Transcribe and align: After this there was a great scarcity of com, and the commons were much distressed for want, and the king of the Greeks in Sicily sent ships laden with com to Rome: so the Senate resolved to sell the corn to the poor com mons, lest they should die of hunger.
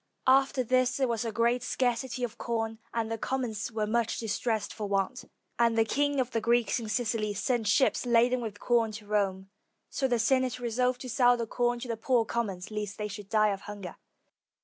After 0.25 0.63
this 0.63 0.97
there 0.97 1.07
was 1.07 1.25
a 1.25 1.31
great 1.31 1.61
scarcity 1.61 2.23
of 2.23 2.39
com, 2.39 2.79
and 2.91 3.11
the 3.11 3.19
commons 3.19 3.71
were 3.71 3.85
much 3.85 4.17
distressed 4.17 4.73
for 4.73 4.87
want, 4.87 5.25
and 5.59 5.77
the 5.77 5.85
king 5.85 6.19
of 6.19 6.31
the 6.31 6.41
Greeks 6.41 6.79
in 6.79 6.89
Sicily 6.89 7.35
sent 7.35 7.67
ships 7.67 8.03
laden 8.07 8.41
with 8.41 8.59
com 8.59 8.91
to 8.93 9.05
Rome: 9.05 9.51
so 9.91 10.07
the 10.07 10.17
Senate 10.17 10.57
resolved 10.57 11.01
to 11.01 11.07
sell 11.09 11.37
the 11.37 11.45
corn 11.45 11.77
to 11.81 11.87
the 11.87 11.97
poor 11.97 12.25
com 12.25 12.47
mons, 12.47 12.71
lest 12.71 12.97
they 12.97 13.07
should 13.07 13.29
die 13.29 13.49
of 13.49 13.61
hunger. 13.61 13.95